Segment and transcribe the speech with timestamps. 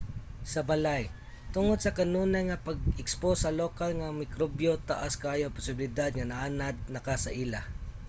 [0.53, 1.03] sa balay
[1.55, 6.29] tungod sa kanunay nga pagka-ekspos sa lokal nga mga mikrobyo taas kaayo ang posibilidad nga
[6.31, 7.61] naanad naka sa ila